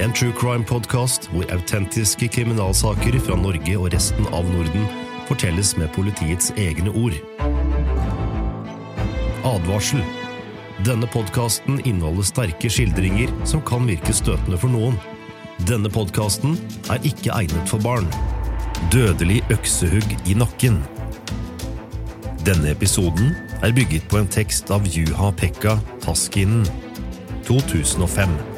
[0.00, 4.86] En true crime-podkast hvor autentiske kriminalsaker fra Norge og resten av Norden
[5.28, 7.18] fortelles med politiets egne ord.
[9.44, 10.00] Advarsel.
[10.86, 14.96] Denne podkasten inneholder sterke skildringer som kan virke støtende for noen.
[15.68, 16.56] Denne podkasten
[16.88, 18.08] er ikke egnet for barn.
[18.94, 20.78] Dødelig øksehugg i nakken.
[22.46, 25.76] Denne episoden er bygget på en tekst av Juha-Pekka
[26.06, 26.64] Taskinen.
[27.44, 28.49] 2005.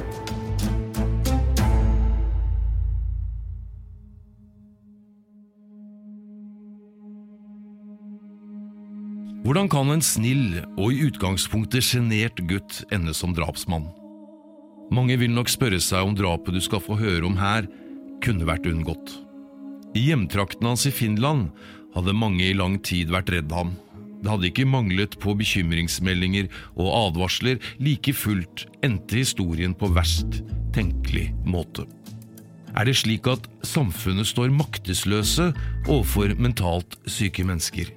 [9.42, 13.88] Hvordan kan en snill og i utgangspunktet sjenert gutt ende som drapsmann?
[14.94, 17.66] Mange vil nok spørre seg om drapet du skal få høre om her,
[18.22, 19.16] kunne vært unngått.
[19.98, 21.48] I hjemtraktene hans i Finland
[21.96, 23.72] hadde mange i lang tid vært redd ham.
[24.22, 26.46] Det hadde ikke manglet på bekymringsmeldinger
[26.76, 30.38] og advarsler, like fullt endte historien på verst
[30.76, 31.88] tenkelig måte.
[32.78, 35.50] Er det slik at samfunnet står maktesløse
[35.88, 37.90] overfor mentalt syke mennesker?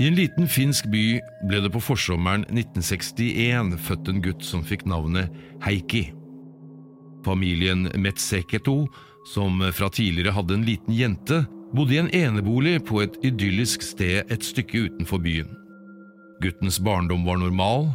[0.00, 4.86] I en liten finsk by ble det på forsommeren 1961 født en gutt som fikk
[4.88, 5.32] navnet
[5.66, 6.06] Heikki.
[7.26, 8.86] Familien Metseketo,
[9.34, 11.42] som fra tidligere hadde en liten jente,
[11.76, 15.52] bodde i en enebolig på et idyllisk sted et stykke utenfor byen.
[16.42, 17.92] Guttens barndom var normal.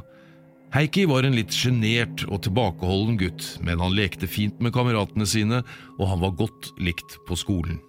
[0.75, 5.63] Heikki var en litt sjenert og tilbakeholden gutt, men han lekte fint med kameratene sine,
[5.97, 7.81] og han var godt likt på skolen.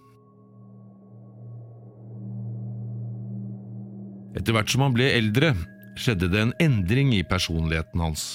[4.39, 5.53] Etter hvert som han ble eldre,
[5.99, 8.27] skjedde det en endring i personligheten hans.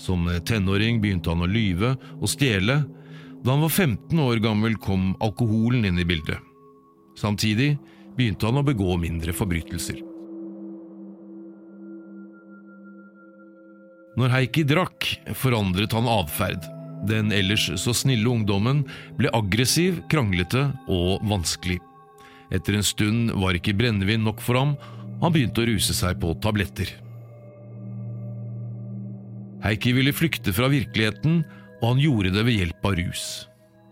[0.00, 2.80] Som tenåring begynte han å lyve og stjele.
[3.44, 6.40] Da han var 15 år gammel, kom alkoholen inn i bildet.
[7.20, 7.74] Samtidig
[8.16, 10.00] begynte han å begå mindre forbrytelser.
[14.18, 15.06] Når Heikki drakk,
[15.38, 16.64] forandret han atferd.
[17.08, 18.82] Den ellers så snille ungdommen
[19.20, 21.78] ble aggressiv, kranglete og vanskelig.
[22.50, 24.74] Etter en stund var ikke brennevin nok for ham,
[25.20, 26.90] han begynte å ruse seg på tabletter.
[29.60, 31.42] Heikki ville flykte fra virkeligheten,
[31.80, 33.24] og han gjorde det ved hjelp av rus.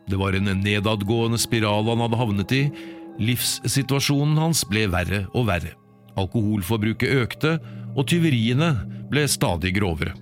[0.08, 2.62] Det var en nedadgående spiral han hadde havnet i.
[3.20, 5.74] Livssituasjonen hans ble verre og verre.
[6.18, 7.58] Alkoholforbruket økte,
[7.92, 8.72] og tyveriene
[9.12, 10.14] ble stadig grovere.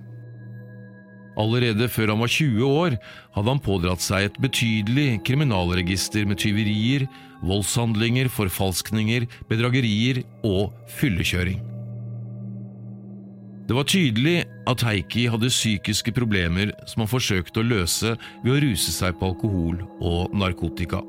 [1.37, 2.97] Allerede før han var 20 år,
[3.35, 7.05] hadde han pådratt seg et betydelig kriminalregister med tyverier,
[7.45, 11.61] voldshandlinger, forfalskninger, bedragerier og fyllekjøring.
[13.67, 14.37] Det var tydelig
[14.71, 18.15] at Heikki hadde psykiske problemer som han forsøkte å løse
[18.45, 21.03] ved å ruse seg på alkohol og narkotika.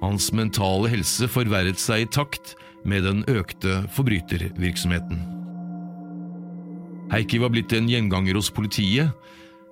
[0.00, 5.39] Hans mentale helse forverret seg i takt med den økte forbrytervirksomheten.
[7.10, 9.10] Heikki var blitt en gjenganger hos politiet.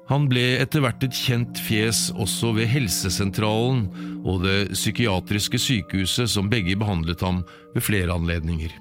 [0.08, 3.84] Han ble etter hvert et kjent fjes også ved helsesentralen
[4.24, 7.42] og det psykiatriske sykehuset som begge behandlet ham
[7.74, 8.72] ved flere anledninger.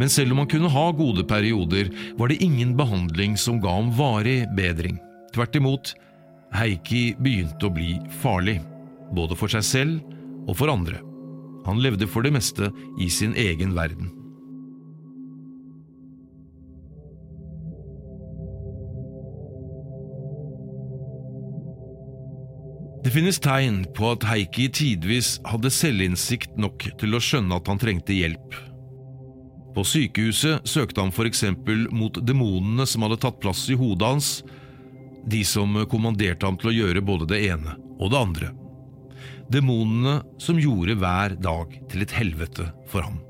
[0.00, 3.92] Men selv om han kunne ha gode perioder, var det ingen behandling som ga ham
[3.94, 4.98] varig bedring.
[5.36, 5.94] Tvert imot,
[6.54, 8.58] Heikki begynte å bli farlig,
[9.14, 10.98] både for seg selv og for andre.
[11.68, 14.23] Han levde for det meste i sin egen verden.
[23.14, 28.16] Finnes tegn på at Heikki tidvis hadde selvinnsikt nok til å skjønne at han trengte
[28.16, 28.56] hjelp.
[29.74, 31.44] På sykehuset søkte han f.eks.
[31.94, 34.30] mot demonene som hadde tatt plass i hodet hans,
[35.30, 38.50] de som kommanderte ham til å gjøre både det ene og det andre.
[39.52, 43.20] Demonene som gjorde hver dag til et helvete for ham.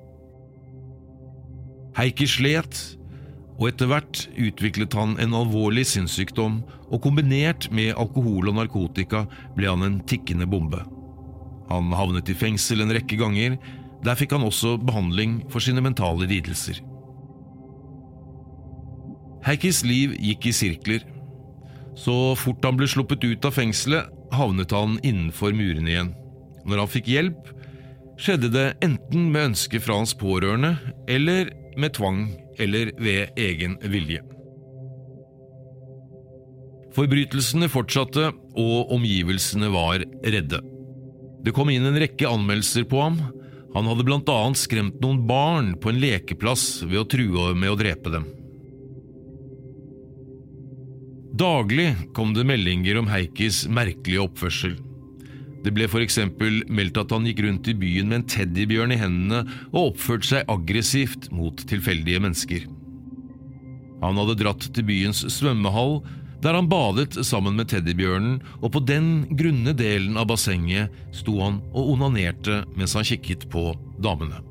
[1.99, 2.81] Heikki slet,
[3.55, 6.59] og etter hvert utviklet han en alvorlig sinnssykdom,
[6.91, 9.25] og kombinert med alkohol og narkotika
[9.55, 10.83] ble han en tikkende bombe.
[11.71, 13.57] Han havnet i fengsel en rekke ganger,
[14.05, 16.83] der fikk han også behandling for sine mentale lidelser.
[19.45, 21.03] Heikkis liv gikk i sirkler.
[21.95, 26.15] Så fort han ble sluppet ut av fengselet, havnet han innenfor murene igjen.
[26.65, 27.51] Når han fikk hjelp,
[28.19, 30.75] skjedde det enten med ønske fra hans pårørende,
[31.11, 32.27] eller med tvang
[32.61, 34.23] eller ved egen vilje.
[36.95, 40.61] Forbrytelsene fortsatte, og omgivelsene var redde.
[41.45, 43.19] Det kom inn en rekke anmeldelser på ham.
[43.75, 47.79] Han hadde blant annet skremt noen barn på en lekeplass ved å true med å
[47.81, 48.29] drepe dem.
[51.35, 54.77] Daglig kom det meldinger om Heikis merkelige oppførsel.
[55.65, 59.01] Det ble for eksempel meldt at han gikk rundt i byen med en teddybjørn i
[59.01, 62.67] hendene og oppførte seg aggressivt mot tilfeldige mennesker.
[64.05, 66.03] Han hadde dratt til byens svømmehall,
[66.45, 71.63] der han badet sammen med teddybjørnen, og på den grunne delen av bassenget sto han
[71.73, 73.71] og onanerte mens han kikket på
[74.05, 74.43] damene.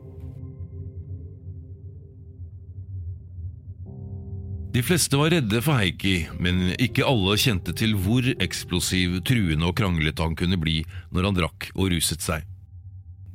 [4.73, 9.75] De fleste var redde for Heikki, men ikke alle kjente til hvor eksplosiv, truende og
[9.77, 10.79] kranglete han kunne bli
[11.13, 12.47] når han drakk og ruset seg.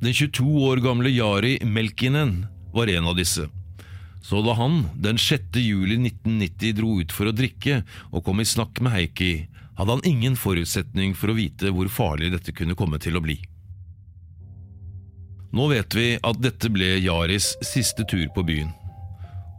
[0.03, 2.41] Den 22 år gamle Jari Melkinen
[2.75, 3.45] var en av disse.
[4.19, 5.55] Så da han den 6.
[5.63, 9.31] juli 1990 dro ut for å drikke og kom i snakk med Heikki,
[9.79, 13.37] hadde han ingen forutsetning for å vite hvor farlig dette kunne komme til å bli.
[15.55, 18.75] Nå vet vi at dette ble Jaris siste tur på byen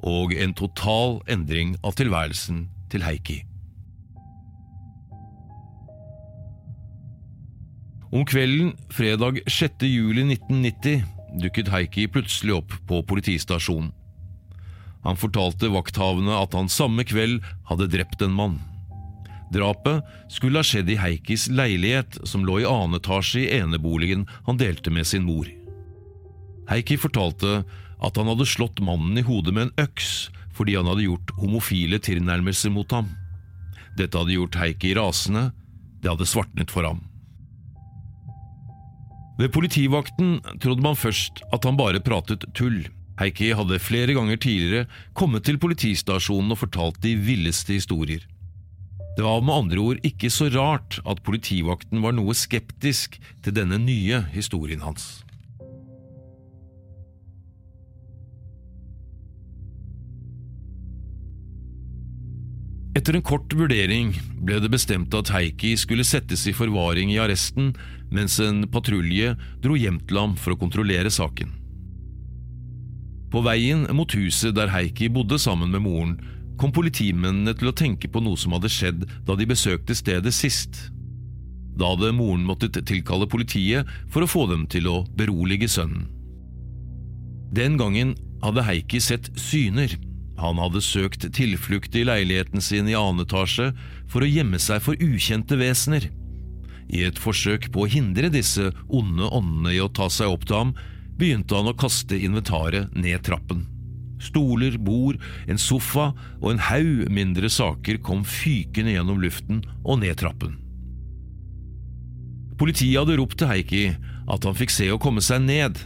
[0.06, 3.42] og en total endring av tilværelsen til Heikki.
[8.10, 9.84] Om kvelden fredag 6.
[9.86, 11.04] juli 1990
[11.38, 13.92] dukket Heikki plutselig opp på politistasjonen.
[15.04, 17.38] Han fortalte vakthavende at han samme kveld
[17.70, 18.58] hadde drept en mann.
[19.54, 24.60] Drapet skulle ha skjedd i Heikis leilighet, som lå i annen etasje i eneboligen han
[24.60, 25.48] delte med sin mor.
[26.70, 27.62] Heikki fortalte
[28.00, 32.00] at han hadde slått mannen i hodet med en øks fordi han hadde gjort homofile
[32.02, 33.08] tilnærmelser mot ham.
[33.96, 35.50] Dette hadde gjort Heikki rasende,
[36.02, 37.00] det hadde svartnet for ham.
[39.40, 42.82] Ved politivakten trodde man først at han bare pratet tull.
[43.20, 48.26] Heikki hadde flere ganger tidligere kommet til politistasjonen og fortalt de villeste historier.
[49.16, 53.80] Det var med andre ord ikke så rart at politivakten var noe skeptisk til denne
[53.80, 55.22] nye historien hans.
[63.00, 64.10] Etter en kort vurdering
[64.44, 67.70] ble det bestemt at Heikki skulle settes i forvaring i arresten,
[68.12, 69.30] mens en patrulje
[69.64, 71.54] dro hjem til ham for å kontrollere saken.
[73.32, 76.18] På veien mot huset der Heikki bodde sammen med moren,
[76.60, 80.90] kom politimennene til å tenke på noe som hadde skjedd da de besøkte stedet sist.
[81.80, 86.04] Da hadde moren måttet tilkalle politiet for å få dem til å berolige sønnen.
[87.56, 88.12] Den gangen
[88.44, 89.96] hadde Heikki sett syner
[90.40, 93.70] han hadde søkt tilflukt i leiligheten sin i annen etasje
[94.10, 96.08] for å gjemme seg for ukjente vesener.
[96.90, 100.58] I et forsøk på å hindre disse onde åndene i å ta seg opp til
[100.58, 100.72] ham,
[101.20, 103.66] begynte han å kaste inventaret ned trappen.
[104.20, 106.10] Stoler, bord, en sofa
[106.40, 110.58] og en haug mindre saker kom fykende gjennom luften og ned trappen.
[112.60, 113.84] Politiet hadde ropt til Heikki
[114.30, 115.78] at han fikk se å komme seg ned,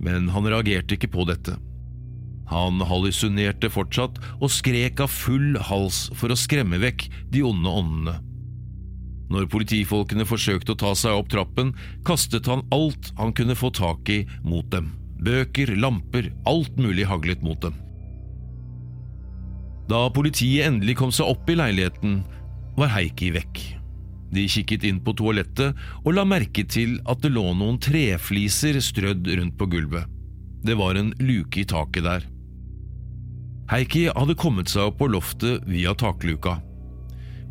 [0.00, 1.58] men han reagerte ikke på dette.
[2.50, 8.16] Han hallusinerte fortsatt og skrek av full hals for å skremme vekk de onde åndene.
[9.32, 11.72] Når politifolkene forsøkte å ta seg opp trappen,
[12.06, 14.92] kastet han alt han kunne få tak i mot dem.
[15.24, 17.78] Bøker, lamper, alt mulig haglet mot dem.
[19.88, 22.20] Da politiet endelig kom seg opp i leiligheten,
[22.76, 23.62] var Heikki vekk.
[24.34, 29.28] De kikket inn på toalettet og la merke til at det lå noen trefliser strødd
[29.38, 30.08] rundt på gulvet.
[30.64, 32.24] Det var en luke i taket der.
[33.70, 36.58] Heikki hadde kommet seg opp på loftet via takluka.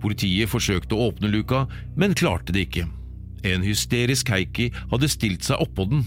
[0.03, 1.63] Politiet forsøkte å åpne luka,
[1.98, 2.86] men klarte det ikke.
[3.48, 6.03] En hysterisk Heikki hadde stilt seg oppå den.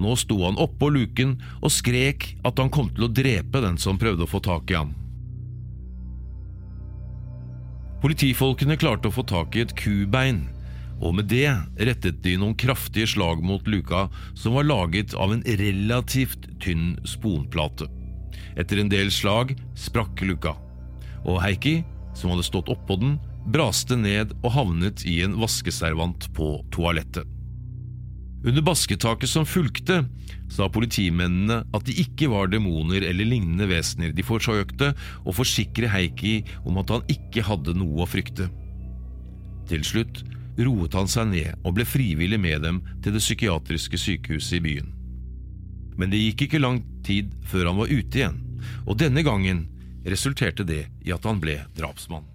[0.00, 4.00] Nå sto han oppå luken og skrek at han kom til å drepe den som
[4.00, 4.94] prøvde å få tak i ham.
[8.02, 10.42] Politifolkene klarte å få tak i et kubein,
[11.00, 11.48] og med det
[11.88, 17.88] rettet de noen kraftige slag mot luka, som var laget av en relativt tynn sponplate.
[18.56, 20.54] Etter en del slag sprakk luka,
[21.24, 21.80] og Heikki,
[22.14, 27.28] som hadde stått oppå den, braste ned og havnet i en vaskeservant på toalettet.
[28.44, 30.02] Under basketaket som fulgte,
[30.52, 34.12] sa politimennene at de ikke var demoner eller lignende vesener.
[34.12, 34.90] De forsøkte
[35.24, 38.50] å forsikre Heikki om at han ikke hadde noe å frykte.
[39.70, 40.20] Til slutt
[40.60, 44.93] roet han seg ned og ble frivillig med dem til det psykiatriske sykehuset i byen.
[46.00, 48.38] Men det gikk ikke lang tid før han var ute igjen,
[48.86, 49.66] og denne gangen
[50.04, 52.26] resulterte det i at han ble drapsmann.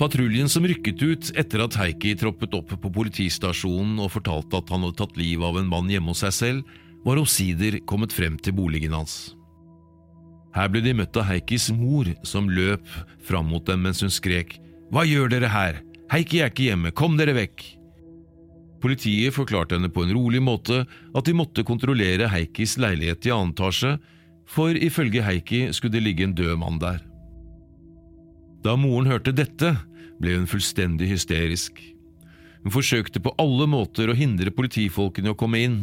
[0.00, 4.86] Patruljen som rykket ut etter at Heikki troppet opp på politistasjonen og fortalte at han
[4.86, 8.56] hadde tatt livet av en mann hjemme hos seg selv, var omsider kommet frem til
[8.56, 9.34] boligen hans.
[10.56, 12.88] Her ble de møtt av Heikkis mor, som løp
[13.28, 14.56] fram mot dem mens hun skrek
[14.90, 15.82] Hva gjør dere her?
[16.10, 17.79] Heikki er ikke hjemme, kom dere vekk!
[18.80, 23.52] Politiet forklarte henne på en rolig måte at de måtte kontrollere Heikis leilighet i annen
[23.52, 23.98] etasje,
[24.48, 27.02] for ifølge Heikki skulle det ligge en død mann der.
[28.64, 29.74] Da moren hørte dette,
[30.20, 31.78] ble hun fullstendig hysterisk.
[32.64, 35.78] Hun forsøkte på alle måter å hindre politifolkene å komme inn.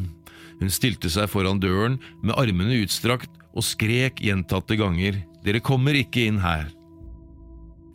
[0.60, 6.26] Hun stilte seg foran døren med armene utstrakt og skrek gjentatte ganger Dere kommer ikke
[6.28, 6.68] inn her.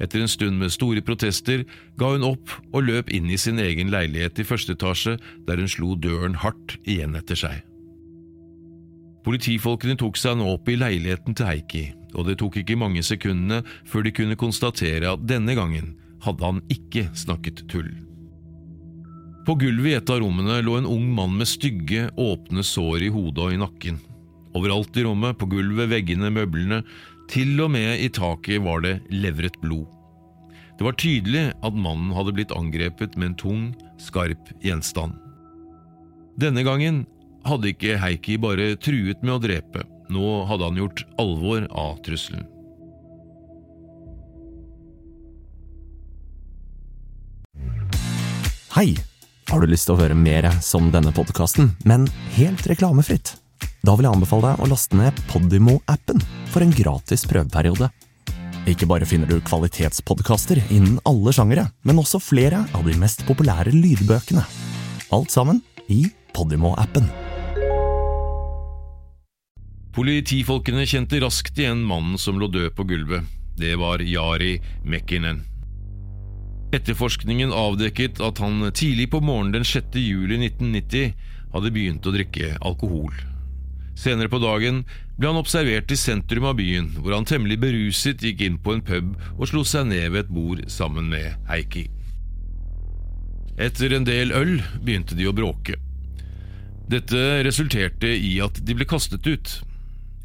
[0.03, 1.63] Etter en stund med store protester
[2.01, 5.17] ga hun opp og løp inn i sin egen leilighet i første etasje,
[5.47, 7.61] der hun slo døren hardt igjen etter seg.
[9.23, 11.85] Politifolkene tok seg nå opp i leiligheten til Heikki,
[12.19, 15.95] og det tok ikke mange sekundene før de kunne konstatere at denne gangen
[16.27, 17.93] hadde han ikke snakket tull.
[19.47, 23.13] På gulvet i et av rommene lå en ung mann med stygge, åpne sår i
[23.15, 23.99] hodet og i nakken.
[24.59, 26.83] Overalt i rommet, på gulvet, veggene, møblene,
[27.31, 29.87] til og med i taket var det levret blod.
[30.79, 33.67] Det var tydelig at mannen hadde blitt angrepet med en tung,
[34.03, 35.15] skarp gjenstand.
[36.41, 37.05] Denne gangen
[37.47, 42.49] hadde ikke Heikki bare truet med å drepe, nå hadde han gjort alvor av trusselen.
[48.73, 48.95] Hei!
[49.53, 52.07] Har du lyst til å høre mer som denne podkasten, men
[52.39, 53.35] helt reklamefritt?
[53.83, 56.21] Da vil jeg anbefale deg å laste ned Podimo-appen
[56.53, 57.89] for en gratis prøveperiode.
[58.71, 63.75] Ikke bare finner du kvalitetspodkaster innen alle sjangere, men også flere av de mest populære
[63.75, 64.45] lydbøkene.
[65.11, 65.59] Alt sammen
[65.91, 67.09] i Podimo-appen.
[69.93, 73.27] Politifolkene kjente raskt igjen mannen som lå død på gulvet.
[73.59, 74.55] Det var Jari
[74.87, 75.43] Mekkinen.
[76.73, 79.99] Etterforskningen avdekket at han tidlig på morgenen den 6.
[79.99, 81.13] juli 1990
[81.51, 83.11] hadde begynt å drikke alkohol.
[83.99, 84.83] Senere på dagen
[85.19, 88.85] ble han observert i sentrum av byen, hvor han temmelig beruset gikk inn på en
[88.85, 91.87] pub og slo seg ned ved et bord sammen med Heikki.
[93.61, 95.77] Etter en del øl begynte de å bråke.
[96.89, 99.53] Dette resulterte i at de ble kastet ut.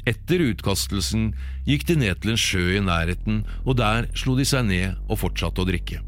[0.08, 1.32] Etter utkastelsen
[1.68, 5.20] gikk de ned til en sjø i nærheten, og der slo de seg ned og
[5.20, 6.00] fortsatte å drikke.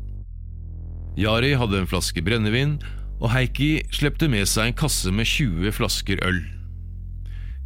[1.21, 2.79] Jari hadde en flaske brennevin,
[3.21, 6.41] og Heikki slepte med seg en kasse med 20 flasker øl.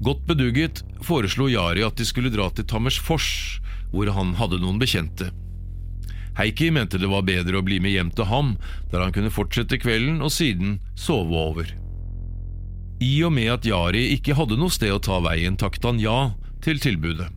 [0.03, 3.61] Godt bedugget foreslo Jari at de skulle dra til Tammersfors,
[3.93, 5.31] hvor han hadde noen bekjente.
[6.35, 8.57] Heikki mente det var bedre å bli med hjem til ham,
[8.91, 11.71] der han kunne fortsette kvelden og siden sove over.
[13.05, 16.35] I og med at Jari ikke hadde noe sted å ta veien, takket han ja
[16.65, 17.29] til tilbudet.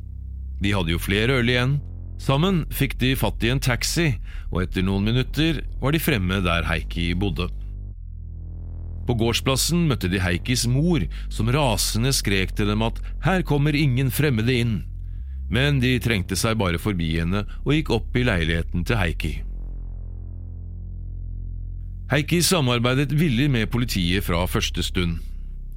[0.63, 1.77] De hadde jo flere øl igjen,
[2.17, 4.07] Sammen fikk de fatt i en taxi,
[4.49, 7.47] og etter noen minutter var de fremme der Heikki bodde.
[9.07, 14.11] På gårdsplassen møtte de Heikis mor, som rasende skrek til dem at her kommer ingen
[14.11, 14.77] fremmede inn,
[15.49, 19.33] men de trengte seg bare forbi henne og gikk opp i leiligheten til Heikki.
[22.11, 25.17] Heikki samarbeidet villig med politiet fra første stund.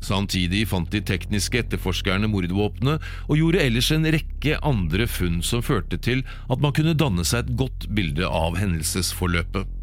[0.00, 5.98] Samtidig fant de tekniske etterforskerne mordvåpenet og gjorde ellers en rekke andre funn som førte
[6.00, 9.79] til at man kunne danne seg et godt bilde av hendelsesforløpet.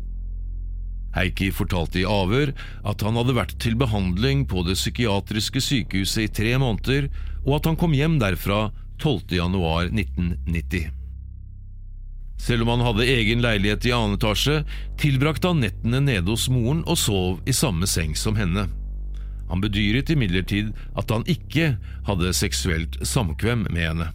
[1.17, 2.53] Heikki fortalte i avhør
[2.88, 7.09] at han hadde vært til behandling på det psykiatriske sykehuset i tre måneder,
[7.45, 8.67] og at han kom hjem derfra
[9.01, 9.36] 12.
[9.38, 10.91] januar 1990.
[12.38, 14.62] Selv om han hadde egen leilighet i annen etasje,
[15.01, 18.67] tilbrakte han nettene nede hos moren og sov i samme seng som henne.
[19.50, 21.75] Han bedyret imidlertid at han ikke
[22.07, 24.09] hadde seksuelt samkvem med henne.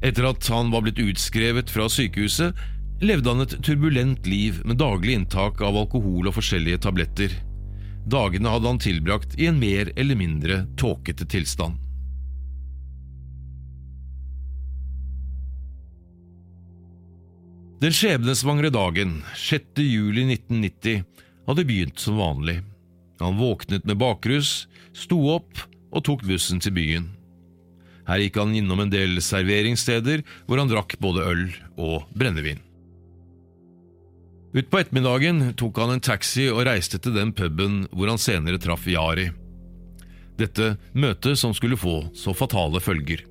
[0.00, 2.56] Etter at han var blitt utskrevet fra sykehuset,
[3.00, 7.32] levde han et turbulent liv med daglig inntak av alkohol og forskjellige tabletter.
[8.10, 11.78] Dagene hadde han tilbrakt i en mer eller mindre tåkete tilstand.
[17.80, 19.80] Den skjebnesvangre dagen, 6.
[19.80, 21.06] juli 1990,
[21.48, 22.58] hadde begynt som vanlig.
[23.20, 27.08] Han våknet med bakrus, sto opp og tok bussen til byen.
[28.04, 31.46] Her gikk han innom en del serveringssteder hvor han drakk både øl
[31.80, 32.60] og brennevin.
[34.50, 38.88] Utpå ettermiddagen tok han en taxi og reiste til den puben hvor han senere traff
[38.90, 39.28] Yari.
[40.40, 43.22] Dette møtet som skulle få så fatale følger.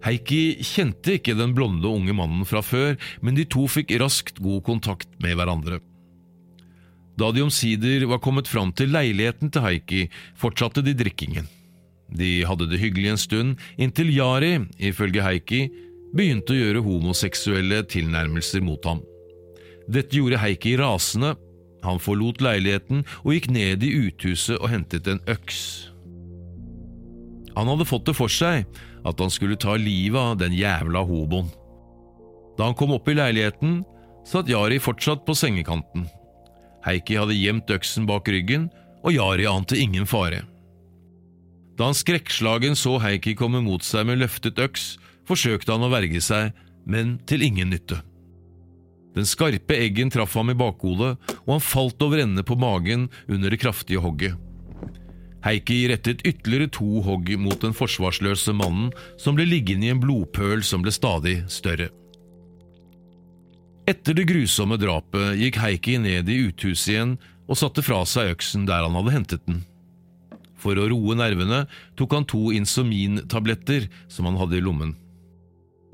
[0.00, 4.62] Heikki kjente ikke den blonde unge mannen fra før, men de to fikk raskt god
[4.64, 5.82] kontakt med hverandre.
[7.20, 10.06] Da de omsider var kommet fram til leiligheten til Heikki,
[10.40, 11.50] fortsatte de drikkingen.
[12.08, 15.66] De hadde det hyggelig en stund, inntil Yari, ifølge Heikki,
[16.16, 19.04] begynte å gjøre homoseksuelle tilnærmelser mot ham.
[19.90, 21.34] Dette gjorde Heikki rasende.
[21.82, 25.60] Han forlot leiligheten og gikk ned i uthuset og hentet en øks.
[27.56, 28.68] Han hadde fått det for seg
[29.08, 31.48] at han skulle ta livet av den jævla hoboen.
[32.58, 33.80] Da han kom opp i leiligheten,
[34.28, 36.04] satt Jari fortsatt på sengekanten.
[36.84, 38.68] Heikki hadde gjemt øksen bak ryggen,
[39.00, 40.42] og Jari ante ingen fare.
[41.80, 46.20] Da han skrekkslagen så Heikki komme mot seg med løftet øks, forsøkte han å verge
[46.20, 46.52] seg,
[46.84, 48.02] men til ingen nytte.
[49.16, 53.50] Den skarpe eggen traff ham i bakhodet, og han falt over ende på magen under
[53.50, 54.38] det kraftige hogget.
[55.40, 60.62] Heikki rettet ytterligere to hogg mot den forsvarsløse mannen, som ble liggende i en blodpøl
[60.66, 61.88] som ble stadig større.
[63.88, 67.16] Etter det grusomme drapet gikk Heikki ned i uthuset igjen
[67.50, 69.64] og satte fra seg øksen der han hadde hentet den.
[70.60, 71.64] For å roe nervene
[71.98, 74.92] tok han to insumintabletter som han hadde i lommen.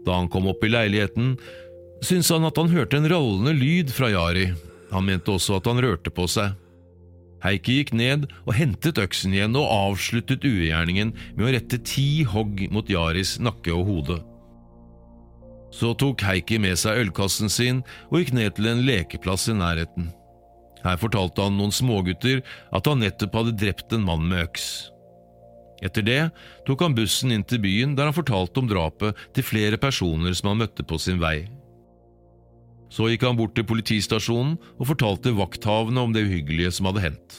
[0.07, 1.37] Da han kom opp i leiligheten,
[2.05, 4.51] syntes han at han hørte en rollende lyd fra Jari.
[4.93, 6.55] Han mente også at han rørte på seg.
[7.45, 12.65] Heikki gikk ned og hentet øksen igjen og avsluttet ugjerningen med å rette ti hogg
[12.75, 14.19] mot Jaris nakke og hode.
[15.75, 20.11] Så tok Heikki med seg ølkassen sin og gikk ned til en lekeplass i nærheten.
[20.87, 22.43] Her fortalte han noen smågutter
[22.75, 24.67] at han nettopp hadde drept en mann med øks.
[25.85, 26.23] Etter det
[26.65, 30.53] tok han bussen inn til byen der han fortalte om drapet til flere personer som
[30.53, 31.45] han møtte på sin vei.
[32.93, 37.39] Så gikk han bort til politistasjonen og fortalte vakthavende om det uhyggelige som hadde hendt.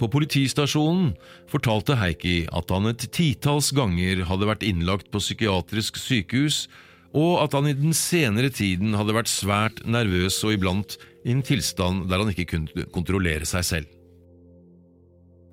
[0.00, 1.12] På politistasjonen
[1.50, 6.64] fortalte Heikki at han et titalls ganger hadde vært innlagt på psykiatrisk sykehus,
[7.10, 11.42] og at han i den senere tiden hadde vært svært nervøs og iblant i en
[11.44, 13.99] tilstand der han ikke kunne kontrollere seg selv.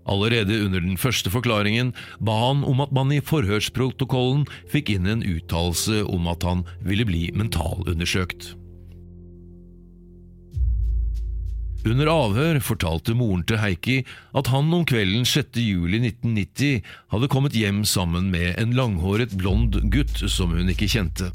[0.08, 5.26] Allerede under den første forklaringen ba han om at man i forhørsprotokollen fikk inn en
[5.26, 8.54] uttalelse om at han ville bli mentalundersøkt.
[11.88, 13.98] Under avhør fortalte moren til Heikki
[14.36, 15.60] at han om kvelden 6.
[15.62, 16.82] juli 1990
[17.14, 21.30] hadde kommet hjem sammen med en langhåret blond gutt som hun ikke kjente.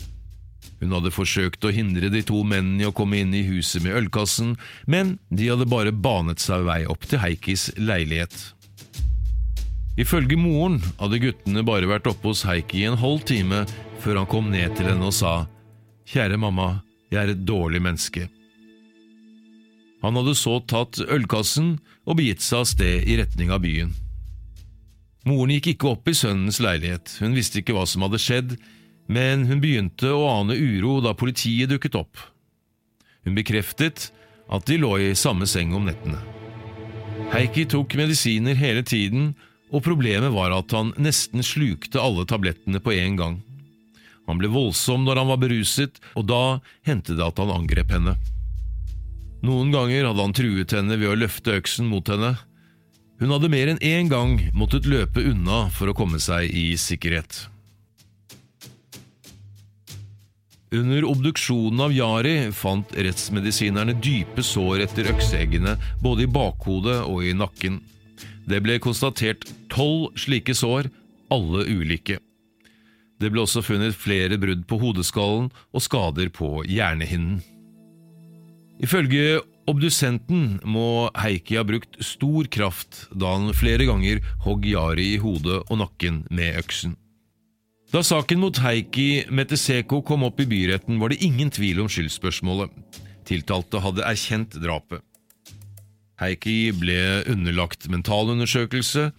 [0.83, 3.95] Hun hadde forsøkt å hindre de to mennene i å komme inn i huset med
[4.01, 8.35] ølkassen, men de hadde bare banet seg vei opp til Heikkis leilighet.
[10.01, 13.67] Ifølge moren hadde guttene bare vært oppe hos Heikki i en halv time
[14.01, 15.43] før han kom ned til henne og sa
[16.09, 18.27] Kjære mamma, jeg er et dårlig menneske.
[20.03, 23.93] Han hadde så tatt ølkassen og begitt seg av sted i retning av byen.
[25.29, 28.57] Moren gikk ikke opp i sønnens leilighet, hun visste ikke hva som hadde skjedd,
[29.13, 32.19] men hun begynte å ane uro da politiet dukket opp.
[33.23, 34.09] Hun bekreftet
[34.51, 36.19] at de lå i samme seng om nettene.
[37.31, 39.33] Heikki tok medisiner hele tiden,
[39.73, 43.41] og problemet var at han nesten slukte alle tablettene på en gang.
[44.29, 46.43] Han ble voldsom når han var beruset, og da
[46.87, 48.15] hendte det at han angrep henne.
[49.43, 52.37] Noen ganger hadde han truet henne ved å løfte øksen mot henne.
[53.19, 57.49] Hun hadde mer enn én gang måttet løpe unna for å komme seg i sikkerhet.
[60.73, 67.35] Under obduksjonen av Jari fant rettsmedisinerne dype sår etter økseeggene både i bakhodet og i
[67.37, 67.83] nakken.
[68.49, 70.91] Det ble konstatert tolv slike sår,
[71.33, 72.19] alle ulike.
[73.23, 77.39] Det ble også funnet flere brudd på hodeskallen og skader på hjernehinnen.
[78.83, 79.39] Ifølge
[79.71, 85.61] obdusenten må Heikki ha brukt stor kraft da han flere ganger hogg Jari i hodet
[85.69, 86.97] og nakken med øksen.
[87.93, 92.73] Da saken mot Heikki Meteseko kom opp i byretten, var det ingen tvil om skyldspørsmålet.
[93.29, 95.05] Tiltalte hadde erkjent drapet.
[96.21, 99.11] Heikki ble underlagt mentalundersøkelse,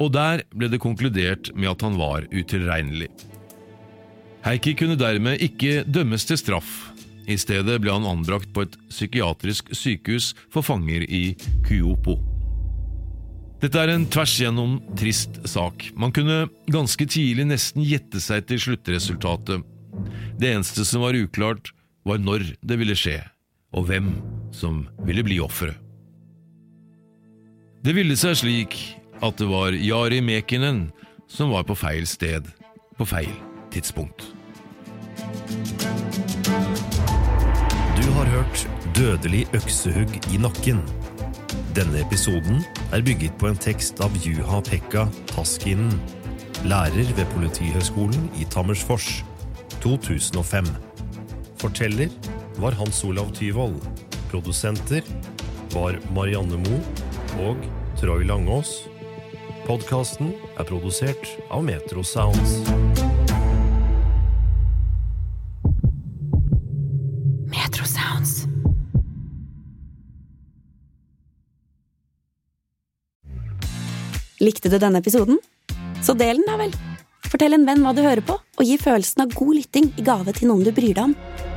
[0.00, 3.10] og der ble det konkludert med at han var utilregnelig.
[4.42, 6.92] Heikki kunne dermed ikke dømmes til straff,
[7.30, 12.18] i stedet ble han anbrakt på et psykiatrisk sykehus for fanger i Kuopo.
[13.62, 15.92] Dette er en tvers igjennom trist sak.
[15.94, 19.62] Man kunne ganske tidlig nesten gjette seg til sluttresultatet.
[20.40, 21.70] Det eneste som var uklart,
[22.02, 23.20] var når det ville skje,
[23.70, 24.16] og hvem
[24.50, 25.78] som ville bli offeret.
[27.82, 28.76] Det ville seg slik
[29.26, 30.84] at det var Jari Mekinen
[31.26, 32.46] som var på feil sted
[32.94, 33.32] på feil
[33.74, 34.28] tidspunkt.
[37.98, 38.62] Du har hørt
[38.94, 40.78] Dødelig øksehugg i nakken.
[41.74, 42.62] Denne episoden
[42.94, 45.90] er bygget på en tekst av Juha Pekka Taskinen,
[46.62, 49.24] lærer ved Politihøgskolen i Tammersfors,
[49.82, 50.70] 2005.
[51.58, 52.14] Forteller
[52.62, 53.80] var Hans Olav Tyvold.
[54.30, 55.02] Produsenter
[55.74, 57.56] var Marianne Moe og
[58.00, 58.88] Troy Langås.
[59.64, 62.58] Podkasten er produsert av Metro Sounds.
[67.52, 68.42] Metro Sounds.
[74.42, 75.38] Likte du denne episoden?
[76.02, 76.74] Så del den, da vel!
[77.30, 80.34] Fortell en venn hva du hører på, og gi følelsen av god lytting i gave
[80.36, 81.51] til noen du bryr deg om.